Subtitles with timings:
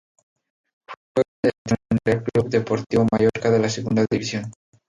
[1.13, 4.51] Juega de delantero en el Real Club Deportivo Mallorca de la Segunda División.